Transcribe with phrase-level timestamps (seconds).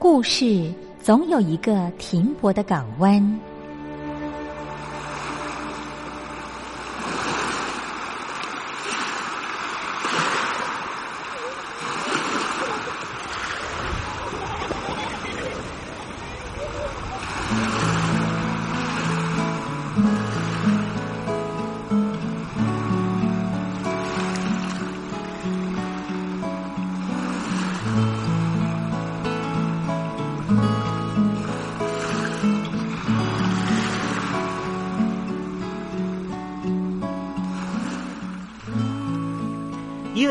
[0.00, 3.40] 故事总有一个停泊的港湾。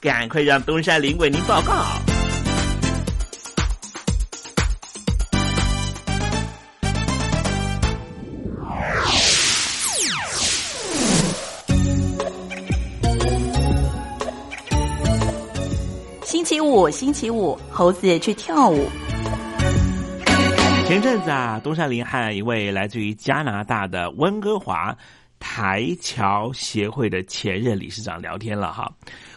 [0.00, 1.84] 赶快让东山林为您报告。
[16.24, 18.88] 星期五，星期五，猴子去跳舞。
[20.86, 24.96] 前阵子啊，东山林和一位来自于加拿大的温哥华
[25.38, 28.90] 台侨协会的前任理事长聊天了哈。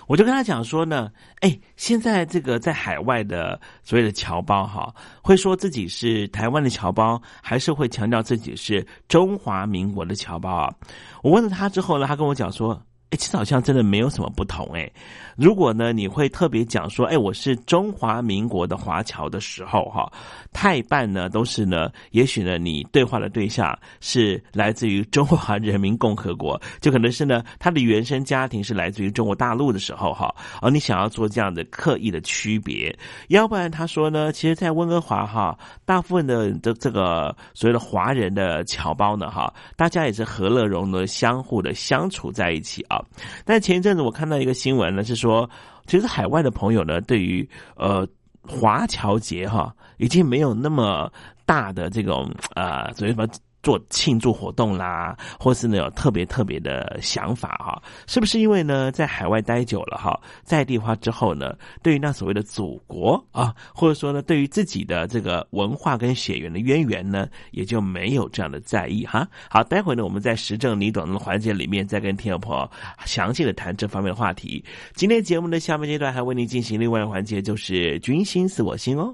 [0.08, 1.10] 我就跟他讲说呢，
[1.42, 10.74] 哎，现在这个在海外的所谓的侨胞哈，会说自己是台湾的侨胞，还是会强调自己是中华民国的侨胞啊？
[11.22, 12.82] 我问了他之后呢，他跟我讲说。
[13.16, 14.90] 其实好像真的没有什么不同哎。
[15.36, 20.12] 如果呢，你会特别讲说，哎，我是中华民国的华侨的时候，哈，
[20.52, 32.96] 太半呢都是呢，也许呢，你对话的对象是来自于中华人民共和国，就可能是呢，他的原生家庭是来自于中国大陆的时候，哈，而你想要做这样的刻意的区别，
[33.30, 43.03] 要不然他说呢，其实，在温哥华哈，大部分的这这个所谓的华人的侨胞呢，哈，大家也是和乐融融、相互的相处在一起啊。
[43.46, 45.50] 但前一阵子我看到一个新闻呢，是说，
[45.86, 48.08] 其实海外的朋友呢，对于呃
[48.42, 51.12] 华侨节哈，已经没有那么
[51.46, 53.28] 大的这种呃所谓什么。
[53.64, 69.28] 做庆祝活动啦，或是呢有特别特别的想法哈，是不是因为呢在海外待久了哈，在地化之后呢，对于那所谓的祖国啊，或者说呢对于自己的这个文化跟血缘的渊源呢，也就没有这样的在意哈。
[69.50, 72.70] 好，待会呢我们在时政你懂的环节里面再跟听众朋友
[73.06, 74.64] 详细的谈这方面的话题。
[74.94, 79.14] 今天节目的下半阶段还为您进行另外一个环节，就是君心似我心哦。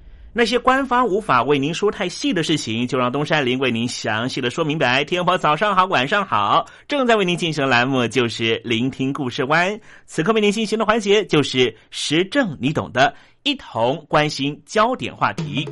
[0.33, 5.03] 那些官方无法为您说太细的事情，就让东山林为您详细的说明白。
[5.03, 9.77] 天婆早上好，晚上好，正在为您进行的栏目就是聆听故事湾。
[10.05, 15.67] 此刻为您进行的环节就是时政，你懂的，一同关心焦点话题。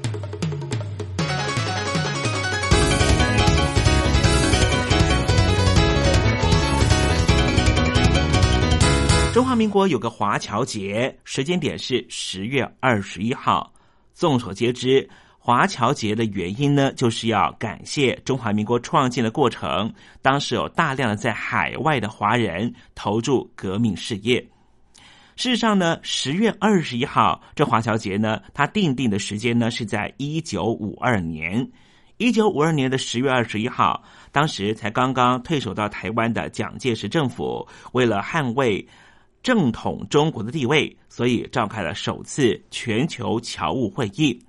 [9.33, 13.71] 中华民国有个华侨节，时间点是十月二十一号。
[14.19, 19.91] 众所皆知，华侨节的原因呢，就是要感谢中华民国创建的过程。
[20.21, 24.45] 当时有大量的在海外的华人投入革命事业。
[25.37, 31.65] 事实上呢，十月二十一号这华侨节呢，它定定的时间呢是在一九五二年。
[32.17, 38.85] 一九五二年的十月二十一号，当时才刚刚退守到台湾的蒋介石政府，为了捍卫。
[39.41, 44.39] 正统中国的地位，所以召开了首次全球侨务会议。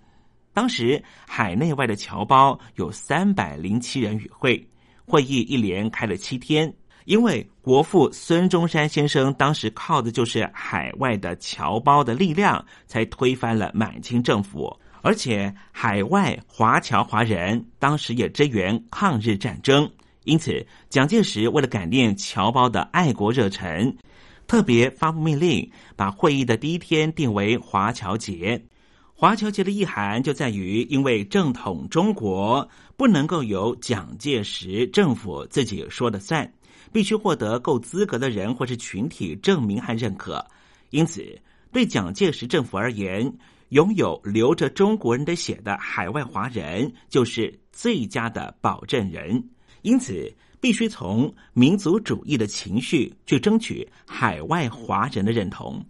[0.53, 4.67] 当时海内外的侨胞有三百零七人与会。
[5.07, 6.73] 会议一连开了七天，
[7.05, 14.73] 因为国父孙中山先生当时靠的就是海外的侨胞的力量，才推翻了满清政府。
[15.03, 19.91] 而且海外华侨华人当时也支援抗日战争，
[20.23, 23.93] 因此蒋介石为了感念侨胞的爱国热忱。
[24.51, 28.61] 特别发布命令，把会议的第一天定为华侨节。
[29.15, 36.53] 华侨节的意涵就在于，因为正统中国不能够由蒋介石政府自己说了算，
[36.91, 40.45] 必须获得够资格的人或是群体证明和认可。
[40.91, 41.25] 因此，
[41.71, 43.33] 对蒋介石政府而言，
[43.69, 49.49] 拥有流着中国人的血的海外华人就是最佳的保证人。
[49.83, 50.35] 因此。
[50.61, 55.83] 必须从民族主义的情绪去争取海外华人的认同，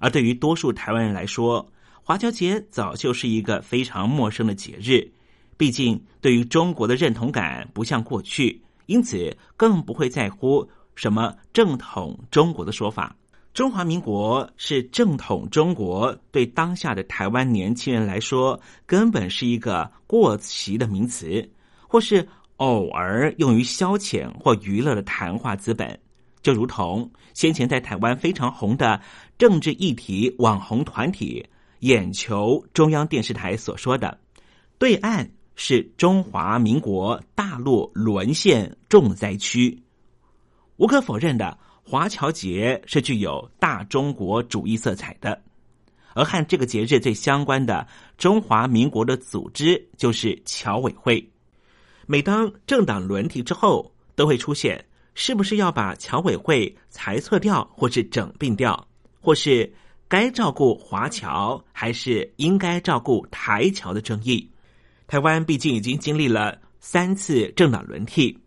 [0.00, 1.64] 而对于多数台湾人来说，
[2.02, 5.08] 华侨节早就是一个非常陌生的节日。
[5.56, 13.16] 毕竟，对于中国的认同感不像过去，因此更不会在乎什么正统中国的说法。
[13.54, 21.48] 中华民国是正统中国，对当下的台湾年轻人来说，根本是一个过期的名词，
[21.86, 22.26] 或是。
[22.62, 25.98] 偶尔用于消遣或娱乐的谈话资本，
[26.42, 29.00] 就如同先前在台湾非常红的
[29.36, 31.44] 政治议题网红团体
[31.80, 34.16] 眼球中央电视台所说的
[34.78, 39.82] ：“对岸是中华民国大陆沦陷重灾区。”
[40.78, 45.42] 无可否认的，华侨节是具有大中国主义色彩的，
[46.14, 47.84] 而和这个节日最相关的
[48.16, 51.28] 中华民国的组织就是侨委会。
[52.12, 58.86] 每当政党轮替之后，都会出现是不是要把侨委会裁撤掉，或是整并掉，
[59.18, 59.72] 或是
[60.08, 64.46] 该照顾华侨，还是应该照顾台侨的争议。
[65.06, 68.38] 台湾毕竟已经经历了三次政党轮替，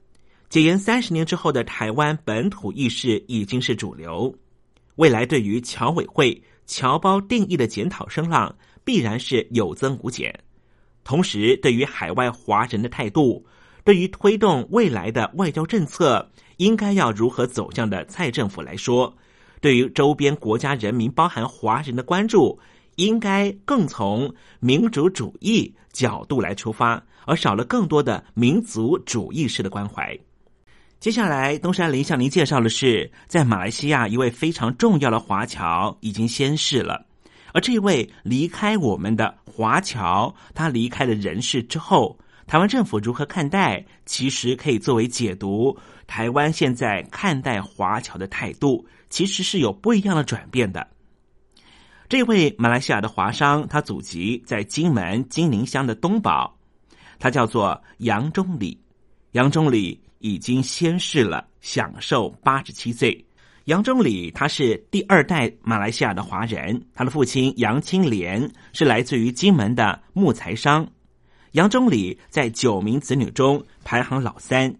[0.48, 4.32] 解严三十年之后的台湾本土意识已经是主流。
[4.98, 10.40] 未来对于侨委会侨胞定义的检讨声浪，必然是有增无减。
[11.04, 13.44] 同时，对于海外华人的态度，
[13.86, 19.16] 对于推动未来的外交政策应该要如何走向的蔡政府来说，
[19.62, 22.60] 对于周边国家人民，包含华人的关注，
[22.96, 30.18] 应该更从民主主义角度来出发，而少了更多的民族主义式的关怀。
[31.00, 37.06] 接下来，东山林向您介绍的是，在马来西亚一位非常重要的华侨已经仙逝了。
[37.54, 43.84] 而这位离开我们的华侨，他离开了人世之后，台湾政府如何看待？
[44.06, 50.88] 其实可以作为解读台湾现在看待华侨的态度，其实是有不一样的转变的。
[52.08, 56.56] 这位马来西亚的华商，他祖籍在金门金陵乡的东宝，
[57.18, 58.80] 他叫做杨忠礼。
[59.32, 63.26] 杨忠礼已经仙逝了，享寿八十七岁。
[63.64, 70.88] 杨忠礼他是第二代马来西亚的华人，他的父亲杨清莲是来自于金门的木材商。
[71.56, 74.76] 杨忠礼在九名子女中排行老三。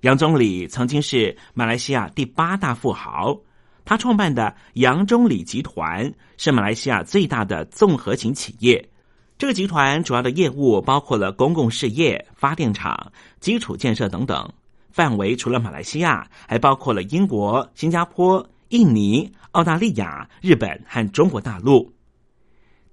[0.00, 3.38] 杨忠礼曾经是马来西亚第八大富豪，
[3.84, 8.90] 他创办的杨忠礼集团是马来西亚最大的综合型企业。
[9.38, 14.52] 这个集团主要的业务包括了公共事业、发电厂、基础建设等等。
[14.90, 21.93] 范围除了马来西亚，还包括了英国、新加坡、印尼、澳大利亚、日本和中国大陆。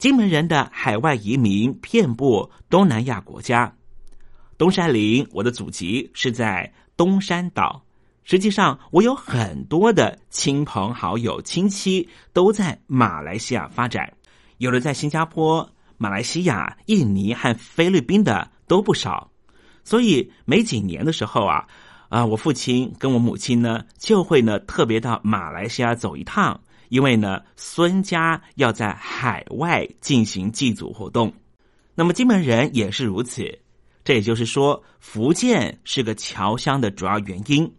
[0.01, 3.71] 金门人的海外移民遍布东南亚国家。
[4.57, 7.83] 东山林，我的祖籍是在东山岛，
[8.23, 14.11] 实际上，我有很多的亲朋好友、亲戚都在马来西亚发展，
[14.57, 19.29] 有的在新加坡、马来西亚、印尼和菲律宾的都不少。
[19.83, 21.67] 所以每几年的时候啊，
[22.09, 26.59] 啊，我父亲跟我母亲呢就会呢特别到马来西亚走一趟，
[26.91, 31.33] 因为呢孙家要在海外进行祭祖活动。
[31.95, 33.59] 那么金门人也是如此，
[34.03, 37.71] 这也就是说，福建是个侨乡的主要原因。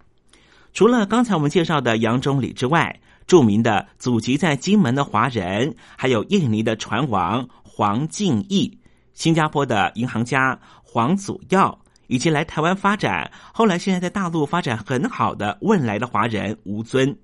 [0.73, 8.79] 除了刚才我们介绍的杨忠礼之外，著名的祖籍在金门的华人，还有印尼的船王黄敬义，
[9.13, 17.15] 新加坡的银行家黄祖耀，以及来台湾发展，后来现在在大陆发展很好的汶来的华人吴尊，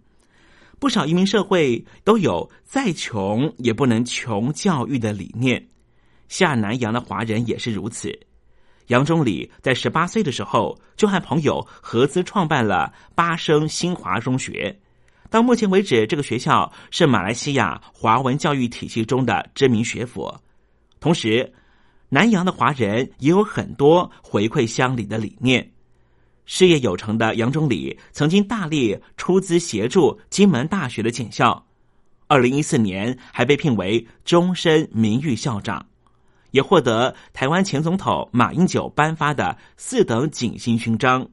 [0.79, 5.69] 不少移民社会都有再穷也不能穷教育的理念。
[6.29, 8.17] 下南洋的华人也是如此。
[8.89, 14.79] 杨忠礼在十八岁的时候，就和朋友合资创办了八生新华中学。
[15.31, 20.33] 到目前为止，这个学校是马来西亚华文教育体系中的知名学府。
[21.01, 21.53] 同时，
[22.09, 25.71] 南洋的华人也有很多回馈乡里的理念。
[26.49, 31.67] 事业有成的杨忠礼曾经大力出资协助金门大学的建校。
[32.27, 35.85] 二零一四年，还被聘为终身名誉校长。
[36.53, 41.29] 也获得台湾前总统马英九颁发的四等景星勋章，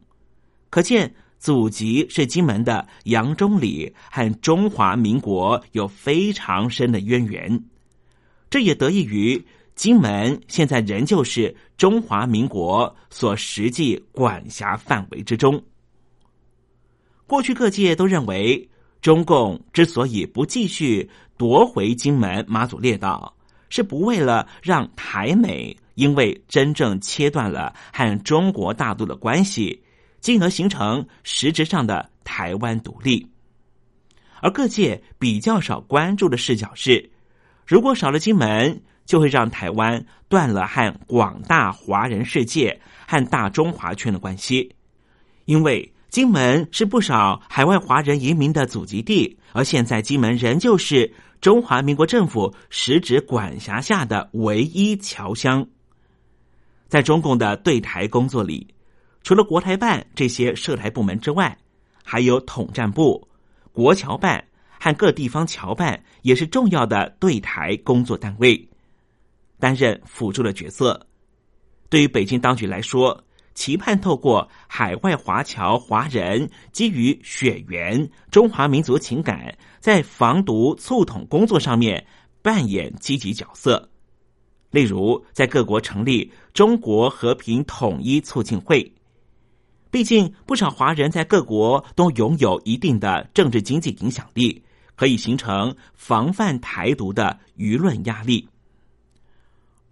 [0.70, 7.64] 可见祖籍是金门的杨忠礼和中华民国有非常深的渊源。
[8.50, 15.62] 这也得益于金门现在仍旧是中华民国所实际管辖范围之中。
[17.28, 18.70] 过去各界都认为，
[19.02, 23.32] 中共之所以不继续夺回金门、马祖列岛。
[23.68, 29.84] 是不为了让台美因为真正切断了和中国大陆的关系，
[30.22, 33.28] 进而形成实质上的台湾独立。
[34.40, 37.10] 而各界比较少关注的视角是，
[37.66, 44.76] 如果少了金门，就会让台湾断了和广大华人世界和大中华圈的关系，
[45.46, 51.14] 因为金门是不少海外华人移民的祖籍地，而现在金门仍旧是。
[51.42, 55.68] 中华民国政府实质管辖下的唯一侨乡，
[56.88, 58.74] 在中共的对台工作里，
[59.22, 61.56] 除了国台办这些涉台部门之外，
[62.04, 63.28] 还有统战部、
[63.72, 64.44] 国侨办
[64.80, 68.68] 和各地方侨办，也是重要的对台工作单位，
[69.66, 71.08] 担任辅助的角色。
[71.90, 73.20] 对于北京当局来说，
[73.56, 82.06] 期盼透过海外华侨华人基于血缘中华民族情感，在防毒促统工作上面
[82.44, 83.90] 扮演积极角色。
[84.70, 88.94] 例如，在各国成立中国和平统一促进会。
[89.90, 94.64] 毕竟，不少华人在各国都拥有一定的政治经济影响力，
[94.96, 98.48] 可以形成防范台独的舆论压力。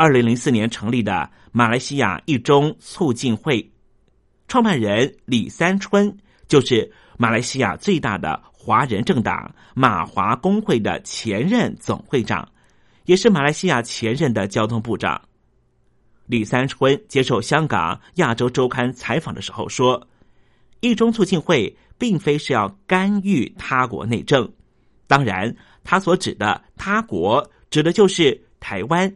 [0.03, 3.71] 二零零四年成立的马来西亚一中促进会
[4.49, 6.13] 创办人李三春，
[6.45, 12.45] 就是马来西亚最大的华人政党马华工会的前任总会长，
[13.05, 15.21] 也是马来西亚前任的交通部长。
[16.25, 20.05] 李三春接受香港《亚洲周刊》采访的时候说
[20.81, 24.51] ：“一中促进会并非是要干预他国内政，
[25.07, 29.09] 当然，他所指的他国指的就是台湾。”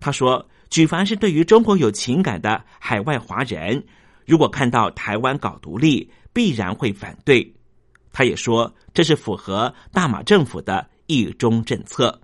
[0.00, 3.84] 他说：“举凡是对于中国有情感的海外华人，
[4.26, 7.54] 如果看到台湾搞独立，必然会反对。”
[8.12, 12.20] 他也说：“这是符合大马政府的一中政策。”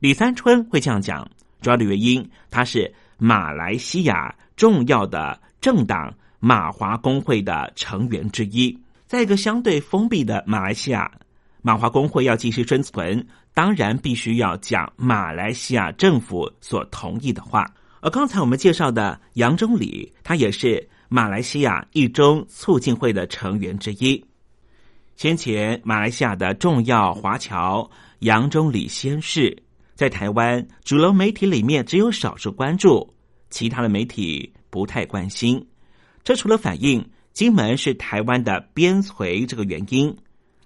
[0.00, 1.28] 李三春会这样讲，
[1.60, 11.10] 主要的原因他是马来西亚重要的政党马华工会的成员之一，在一个相对封闭的马来西亚，
[11.62, 13.26] 马华工会要继续生存。
[13.54, 17.64] 当然，必须要讲马来西亚政府所同意的话。
[18.00, 24.22] 而刚才我们介绍的杨忠礼，他也是马来西亚一中促进会的成员之一。
[25.14, 27.88] 先前，马来西亚的重要华侨
[28.18, 29.62] 杨忠礼先逝，
[29.94, 33.14] 在台湾主流媒体里面只有少数关注，
[33.50, 35.64] 其他的媒体不太关心。
[36.24, 40.16] 这除了反映金门是台湾的边陲这个原因。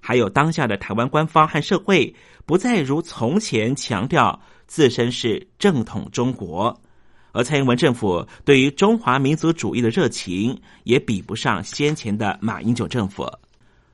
[0.09, 2.15] 还有当下的台湾官方和社会
[2.47, 6.75] 不再如从前强调自身是正统中国，
[7.33, 13.31] 而蔡英文政府对于中华民族主义的热情也比不上先前的马英九政府。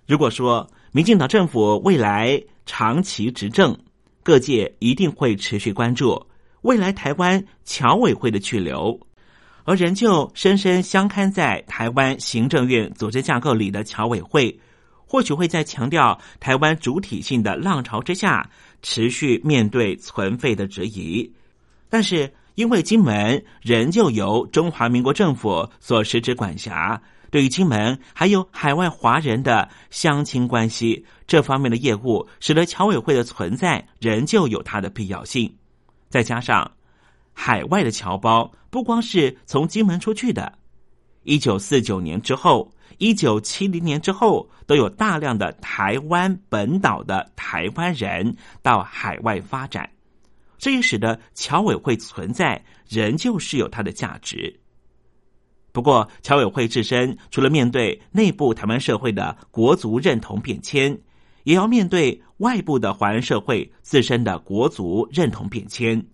[0.07, 3.77] 如果说民进党政府未来长期执政，
[4.23, 6.25] 各界一定会持续关注
[6.61, 8.97] 未来台湾侨委会的去留。
[9.65, 14.57] 而仍旧深深相看在台湾行政院组织架构里的侨委会，
[15.15, 18.51] 或许会在强调台湾主体性的浪潮之下，
[18.83, 21.33] 持续面对存废的质疑。
[21.89, 27.01] 但是，因为金门仍旧由中华民国政府所实质管辖，
[27.31, 35.55] 对于金门还有海外华人的乡亲关系这方面的业务，使得侨委会的存在仍旧有它的必要性。
[36.09, 36.69] 再加上。
[37.37, 40.57] 海外的侨胞不光是从金门出去的，
[41.25, 49.91] 一九四九年之后，一九七零年之后，都有大量的台湾本岛的台湾人到海外发展，
[50.59, 54.61] 这也使得侨委会存在仍旧是有它的价值。
[55.73, 60.97] 不过，侨委会自身除了面对内部台湾社会的国族认同变迁，
[61.43, 66.07] 也要面对外部的华人社会自身的国族认同变迁。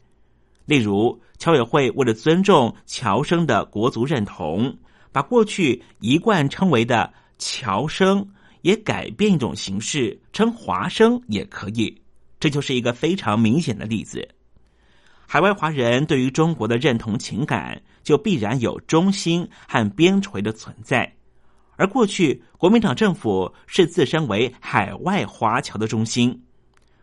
[0.65, 4.79] 例如，侨委会为了尊重侨生的国族认同，
[5.13, 8.27] 把过去一贯称为的侨生
[8.63, 12.01] 也改变一种形式，称华生也可以。
[12.39, 14.27] 这就是一个非常明显的例子。
[15.27, 21.13] 海外华人对于中国的认同情感，就必然有中心和边陲的存在。
[21.77, 26.43] 而过去国民党政府是自身为海外华侨的中心。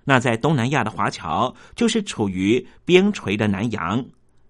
[0.04, 4.06] 那在东南亚的华侨就是处于边陲的南洋，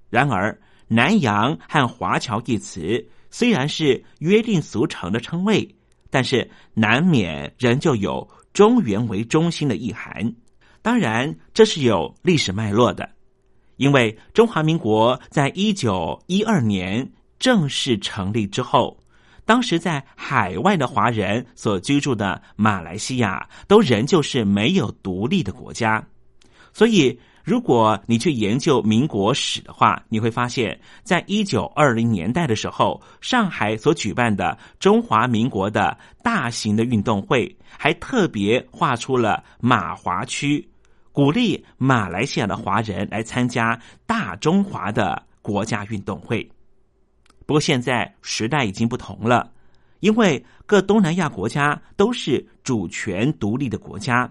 [0.09, 5.75] 然而南洋和华侨一词虽然是约定俗成的称谓，
[6.09, 10.33] 但是难免仍旧有中原为中心的意涵。
[10.81, 13.09] 当然，这是有历史脉络的，
[13.75, 18.97] 因为中华民国在一九一二年正式成立之后。
[19.45, 26.05] 当时在海外的华人所居住的马来西亚，都仍旧是没有独立的国家。
[26.73, 40.67] 所以，如果你去研究民国史的话，你会发现，在一九二零年代的时候，上海所举办的中华民国的大型的运动会，还特别划出了马华区，
[41.13, 46.45] 鼓励马来西亚的华人来参加大中华的国家运动会。
[47.45, 49.49] 不过现在时代已经不同了，
[50.01, 54.29] 因为各东南亚国家都是主权独立的国家。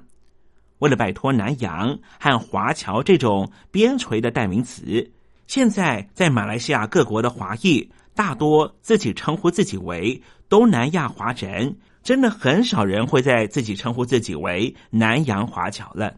[0.79, 5.11] 为了摆脱南洋和华侨这种边陲的代名词，
[5.47, 16.15] 现在在马来西亚各国的华裔大多自己称呼自己为东南亚华人，真的很少人会在自己称呼自己为南洋华侨了。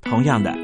[0.00, 0.56] 同样的，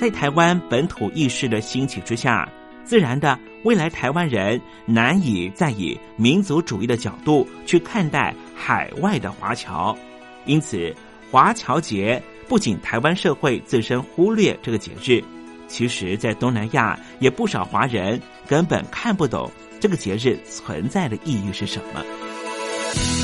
[0.00, 2.48] 在台湾本土意识的兴起之下。
[2.84, 9.96] 自然的，未来台湾人难以再以民族主义的角度去看待海外的华侨，
[10.44, 10.94] 因此
[11.30, 15.22] 华侨节不仅台湾社会自身忽略这个节日，
[15.66, 23.23] 其实在东南亚也不少华人根本看不懂这个节日存在的意义是什么。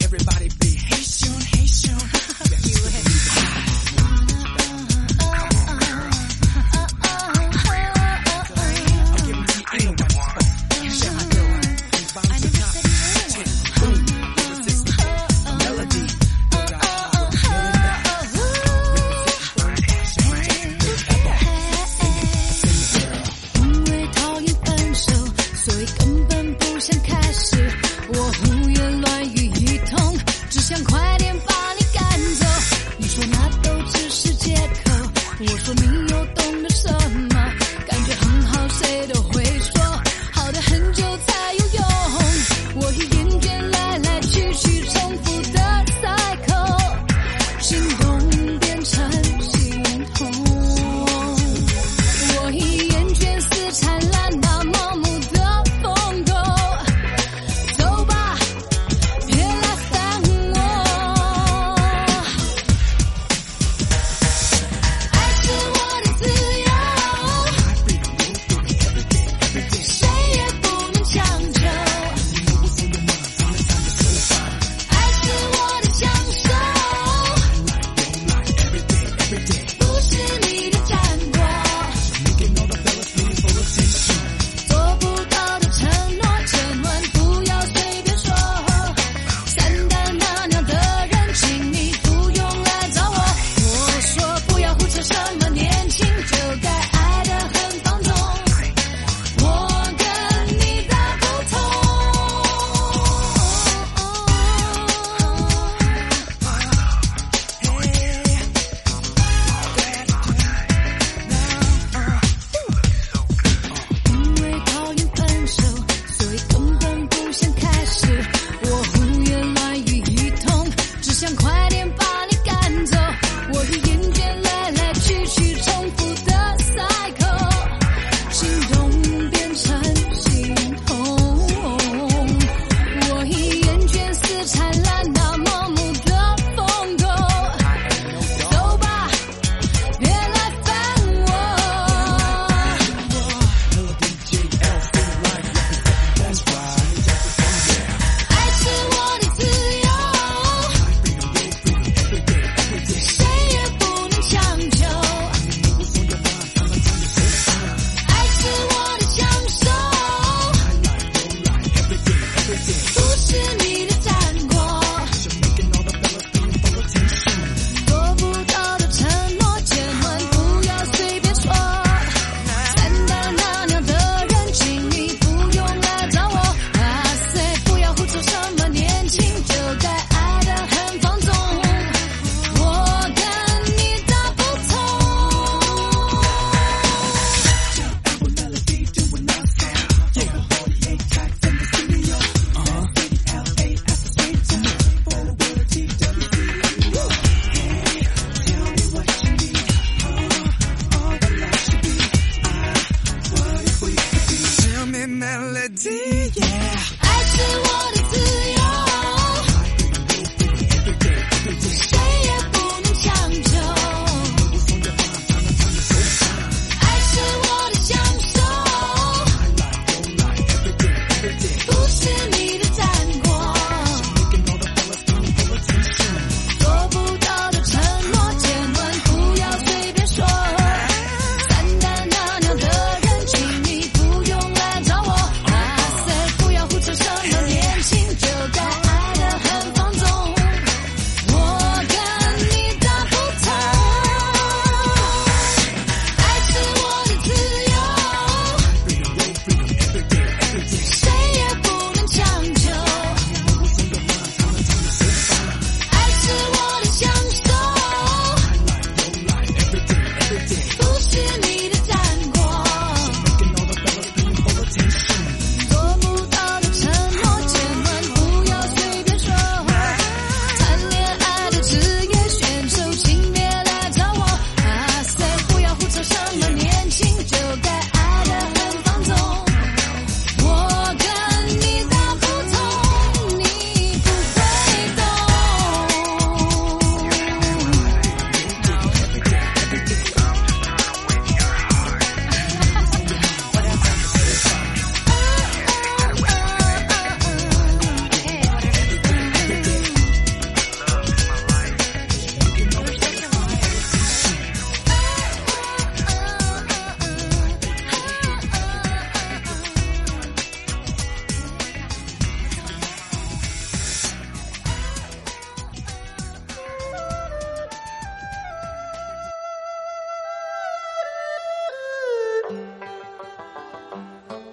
[0.00, 0.48] Everybody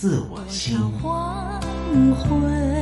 [0.00, 0.78] 自我心。
[1.02, 1.60] 黄
[2.14, 2.77] 昏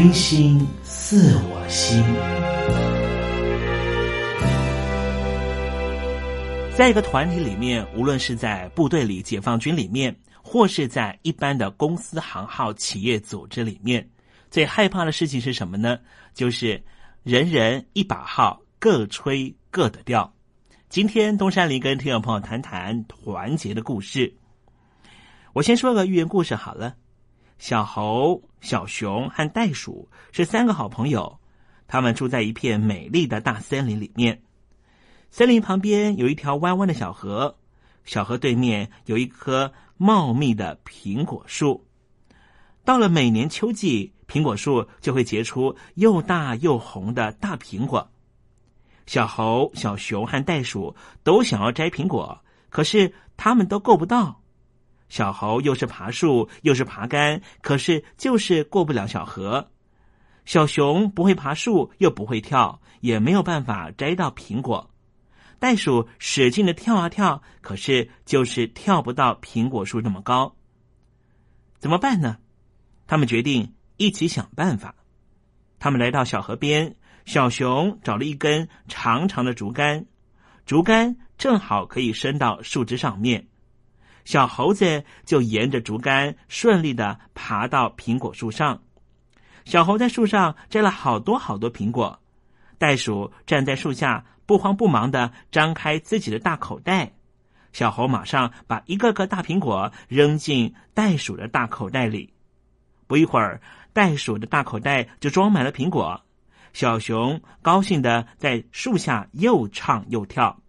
[0.00, 2.02] 君心似我心。
[6.74, 14.08] 在一个团体里面，无论是在部队里、解放军里面，或是在一般的公司行号、企业组织里面，
[14.50, 15.98] 最害怕的事情是什么呢？
[16.32, 16.82] 就是
[17.22, 20.32] 人人一把号，各吹各的调。
[20.88, 24.34] 今天东山林跟听众朋友谈谈团结的故事。
[25.52, 26.94] 我先说个寓言故事好了。
[27.60, 31.38] 小猴、小熊和袋鼠是三个好朋友，
[31.86, 34.40] 他们住在一片美丽的大森林里面。
[35.30, 37.58] 森林旁边有一条弯弯的小河，
[38.06, 41.86] 小河对面有一棵茂密的苹果树。
[42.82, 48.10] 到了每年秋季，苹果树就会结出又大又红的大苹果。
[49.04, 54.39] 小猴、小熊和袋鼠都想要摘苹果，可是他们都够不到。
[55.10, 59.70] 小猴又是爬树又是爬杆，可是就是过不了小河。
[60.46, 64.90] 小熊不会爬树又不会跳，也没有办法摘到苹果。
[65.58, 70.56] 袋鼠使劲的跳啊跳，可是就是跳不到苹果树那么高。
[71.78, 72.38] 怎么办呢？
[73.06, 74.94] 他们决定一起想办法。
[75.78, 76.96] 他们来到小河边，
[77.26, 80.06] 小熊找了一根长长的竹竿，
[80.64, 83.48] 竹竿正好可以伸到树枝上面。
[84.24, 88.82] 小猴子就沿着竹竿顺利的爬到苹果树上。
[89.64, 92.20] 小猴在树上摘了好多好多苹果，
[92.78, 97.12] 袋鼠站在树下不慌不忙的张开自己的大口袋。
[97.72, 102.32] 小猴马上把一个个大苹果扔进袋鼠的大口袋里。
[103.06, 103.60] 不一会儿，
[103.92, 106.22] 袋鼠的大口袋就装满了苹果。
[106.72, 110.60] 小熊高兴的在树下又唱又跳。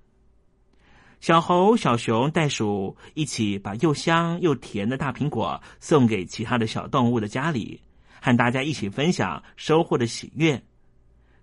[1.22, 7.80] 小猴、小熊、袋鼠一起把又香又甜的大苹果送给其他的小动物的家里，
[8.20, 10.64] 和大家一起分享收获的喜悦。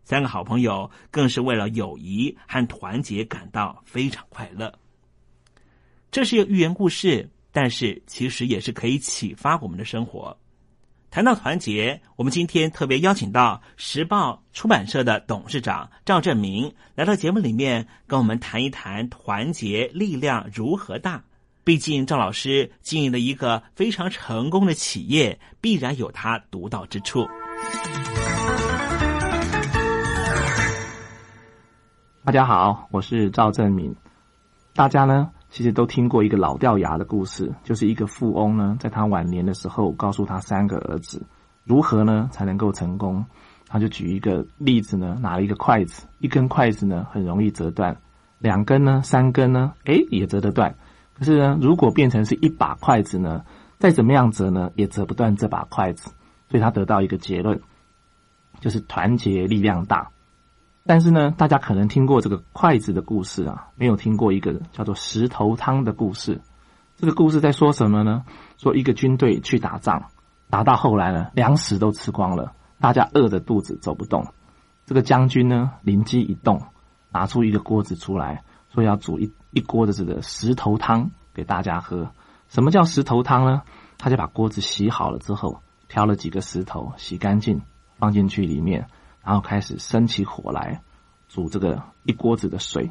[0.03, 4.77] 三个好朋友更是为了友谊和团结感到非常快乐。
[6.11, 10.37] 这是一个寓言故事，但是其实也是可以启发我们的生活。
[11.11, 21.23] 谈到团结，我们今天特别邀请到时报出版社的董事长赵振明来到节目里面，跟我们谈一谈团结力量如何大。
[21.65, 27.27] 毕竟赵老师经营了一个非常成功的企业，必然有他独到之处。
[32.23, 33.97] 大家好，我是赵振明。
[34.75, 35.31] 大家呢？
[35.51, 41.27] 其实都听过一个老掉牙的故事，就是一个富翁呢，在他晚年的时候，告诉他三个儿子
[41.65, 43.25] 如何呢才能够成功。
[43.67, 47.99] 他就举一个例子呢，拿了一个筷子，一根筷子呢很容易折断，
[48.39, 50.75] 两根呢、三根呢，诶也折得断。
[51.15, 53.45] 可是呢，如果变成是一把筷子呢，
[53.79, 56.11] 再怎么样折呢，也折不断这把筷子。
[56.49, 57.61] 所以他得到一个结论，
[58.61, 60.11] 就是团结力量大。
[60.89, 66.41] 但是呢，大家可能听过这个筷子的故事啊，没有听过一个叫做石头汤的故事。
[66.97, 68.25] 这个故事在说什么呢？
[68.57, 70.07] 说一个军队去打仗，
[70.49, 74.29] 打到后来呢，粮食都吃光了，大家饿着肚子走不动。
[74.87, 76.63] 这个将军呢，灵机一动，
[77.13, 82.13] 拿出一个锅子出来，说要煮一一锅的这个石头汤给大家喝。
[82.49, 83.61] 什么叫石头汤呢？
[83.99, 87.61] 他就把锅子洗好了之后，挑了几个石头，洗干净，
[87.99, 88.89] 放进去里面。
[89.25, 90.81] 然后开始生起火来，
[91.29, 92.91] 煮这个一锅子的水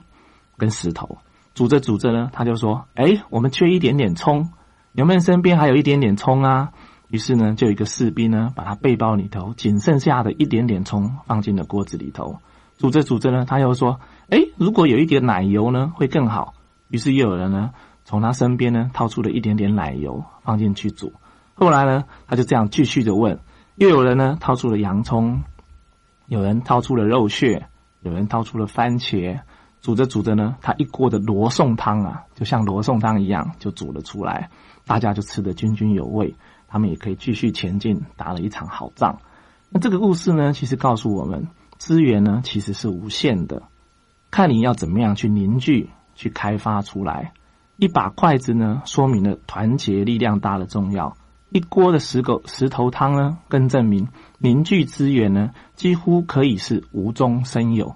[0.58, 1.18] 跟石头，
[1.54, 4.52] 煮着煮着呢，他就说：“哎，我们缺一点点葱，
[4.94, 6.72] 有没有身边还有一点点葱啊？”
[7.10, 12.40] 于是呢，就有一个士兵呢，把他背包里头仅剩下的一点点葱放进了锅子里头，
[12.78, 14.00] 煮着煮着呢，他又说
[14.30, 16.54] ：“哎，如果有一点奶油呢，会更好。”
[16.90, 17.72] 于是又有人呢，
[18.06, 21.14] 从他身边呢掏出了一点点奶油放进去煮。
[21.54, 23.40] 后来呢，他就这样继续的问，
[23.76, 25.44] 又有人呢掏出了洋葱。
[26.28, 27.68] 有人掏出了肉屑，
[28.02, 29.40] 有人掏出了番茄，
[29.82, 34.50] 煮着煮着呢，他一锅的罗宋汤啊，就像罗宋汤一样就煮了出来，
[34.86, 36.36] 大家就吃得津津有味，
[36.68, 39.20] 他们也可以继续前进，打了一场好仗。
[39.70, 41.48] 那这个故事呢，其实告诉我们，
[41.78, 43.64] 资源呢其实是无限的，
[44.30, 47.32] 看你要怎么样去凝聚、去开发出来。
[47.78, 51.16] 一把筷子呢，说明了团结力量大的重要。
[51.50, 57.96] 一锅的石狗石头汤呢，更证明凝聚资源呢，几乎可以是无中生有。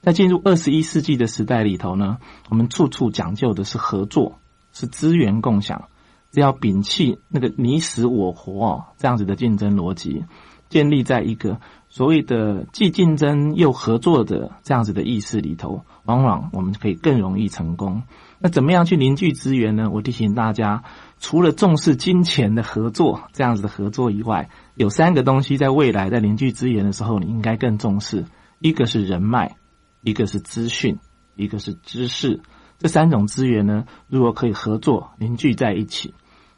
[0.00, 4.38] 在进入二十一世纪的时代里头呢，我们处处讲究的是合作，
[4.72, 5.88] 是资源共享。
[6.30, 10.24] 只要摒弃那个你死我活这样子的竞争逻辑，
[10.70, 18.04] 建立在一个所谓的既竞争又合作的这样子的意识里头，往往我们可以更容易成功。
[18.38, 19.90] 那怎么样去凝聚资源呢？
[19.90, 20.84] 我提醒大家。
[21.22, 28.26] 除了重视金钱的合作这样子的合作以外，有三个东西在未来在凝聚资源的时候，你应该更重视。
[28.58, 29.54] 一个是人脉，
[30.02, 30.98] 一个是资讯，
[31.36, 32.42] 一个是知识。
[32.78, 36.12] 这三种资源呢，如果可以合作凝聚在一起，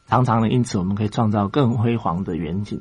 [0.07, 2.81] 常常呢，因此我们可以创造更辉煌的远景。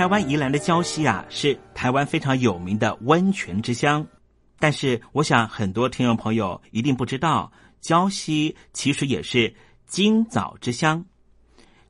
[0.00, 4.06] 台湾宜兰的礁溪啊，是台湾非常有名的温泉之乡。
[4.58, 11.04] 但是，我想很多听众朋友一定不知道，礁溪其实也是金枣之乡。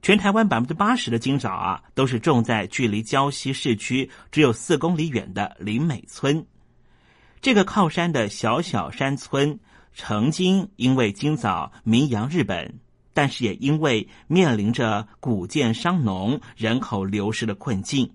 [0.03, 6.45] 全台湾百分之八十的金枣啊，都是种在距离礁溪市区只有四公里远的林美村。
[7.41, 9.61] 这个靠山的小小山村，
[9.95, 12.81] 曾经因为金枣名扬日本。
[13.13, 18.13] 但是也因为面临着古建商农人口流失的困境，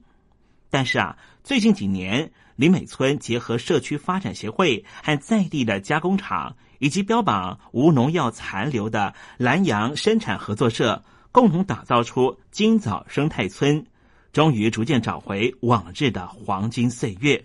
[0.70, 13.86] 但是啊，最近几年林美村结合社区发展协会和在地的加工厂，以及标榜无农药残留的南洋生产合作社，共同打造出金枣生态村，
[14.32, 17.43] 终于逐渐找回往日的黄金岁月。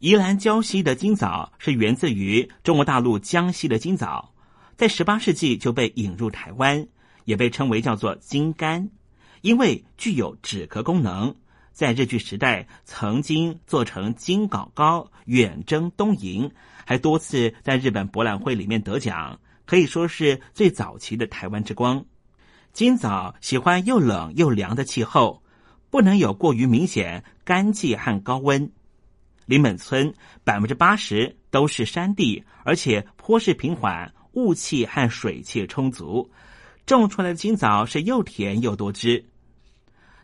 [0.00, 4.32] 宜兰礁溪的金枣是源自于中国大陆江西的金枣。
[4.78, 6.86] 在十八世纪就被引入台湾，
[7.24, 8.90] 也被称为叫做金柑，
[9.40, 11.34] 因为具有止咳功能。
[11.72, 16.52] 在日据时代，曾经做成金枣糕远征东瀛，
[16.86, 22.04] 还多次在日本博览会里面得奖，可以说是最早期的台湾之光。
[22.72, 25.42] 金枣喜欢又冷又凉的气候，
[25.90, 28.70] 不能有过于明显干季和高温。
[29.44, 30.14] 林本村
[30.44, 34.14] 百分之八十都是山地，而且坡势平缓。
[34.38, 36.30] 雾气和水气充足，
[36.86, 39.24] 种出来的金枣是又甜又多汁。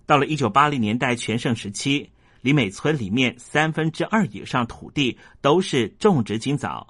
[0.06, 2.08] 到了一九八零年代全盛时期，
[2.40, 6.86] 李美村里面三分之二以上土地都是种植金枣。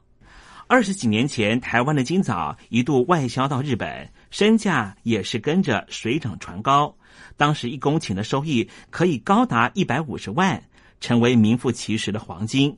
[0.66, 6.94] 二十几年前，台湾的金枣一度外销到日本，身价也是跟着水涨船高。
[7.38, 10.62] 当时一公顷的收益可以高达一百五十万，
[11.00, 12.76] 成为名副其实的黄金。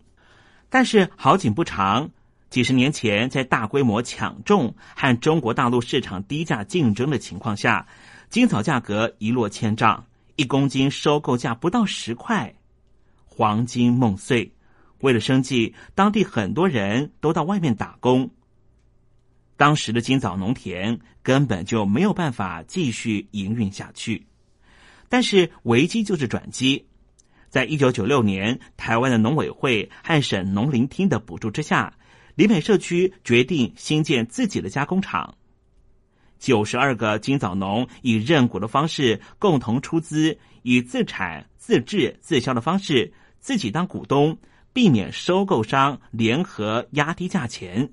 [0.68, 2.08] 但是好景不长。
[2.48, 7.88] 几十年前，在大规模抢种和中国大陆市场低价竞争的情况下，
[8.30, 12.54] 金枣价格一落千丈，一公斤收购价不到十块，
[13.24, 14.52] 黄金梦碎。
[15.00, 18.30] 为了生计，当地很多人都到外面打工。
[19.56, 24.26] 当时的金枣农田根本就没有办法继续营运下去。
[25.08, 26.86] 但是危机就是转机，
[27.48, 31.94] 在一九九六年，台湾的农委会和省农林厅的补助之下。
[32.36, 35.36] 林美社区决定新建自己的加工厂，
[36.38, 44.36] 九十二个金枣农以认股的方式共同出资，以自产自制自销的方式自己当股东，
[44.74, 47.90] 避免收购商联合压低价钱。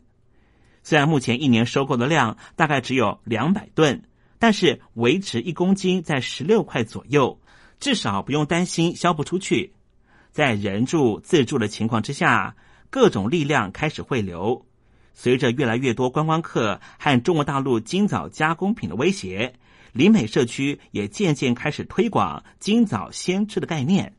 [0.84, 4.04] 虽然目前一年收购的量大概只有两百吨，
[4.40, 7.40] 但是维持一公斤在十六块左右，
[7.80, 9.72] 至少不用担心销不出去。
[10.34, 12.58] 在人助自助的情况之下。
[12.94, 14.68] 各种力量开始汇流，
[15.16, 19.56] 随着越来越多观光客和中国大陆金枣加工品的威胁，
[19.94, 24.14] 林美社区也渐渐开始推广金枣鲜吃的概念。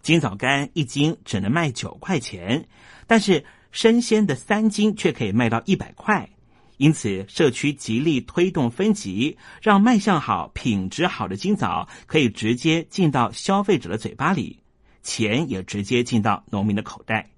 [0.00, 2.68] 金枣干一斤只能卖九块钱，
[3.08, 6.30] 但是生鲜的三斤却可以卖到一百块。
[6.76, 14.60] 因此，社区极力推动分级，让卖相好、品质好的金枣可以直接进到消费者的嘴巴里，
[15.02, 17.30] 钱也直接进到农民的口袋。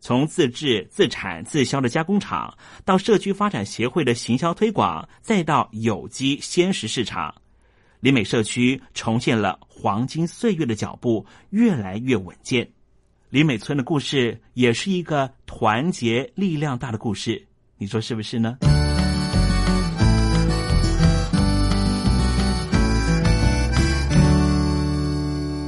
[0.00, 7.34] 从自制、自产、自销的加工厂，到社区发展协会的行销推广，再到有机鲜食市场，
[8.00, 12.68] 林美社区重现了黄金岁月的脚步，越来越稳健。
[13.28, 17.46] 林美村的故事也是一个团结力量大的故事，
[17.76, 18.58] 你说是不是呢？